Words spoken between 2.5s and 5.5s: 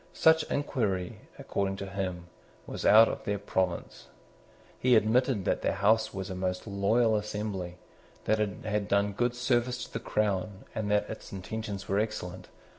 was out of their province. He admitted